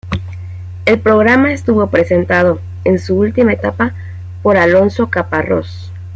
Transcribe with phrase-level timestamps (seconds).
[0.87, 3.93] El programa estuvo presentado en su última etapa
[4.41, 5.91] por Alonso Caparrós.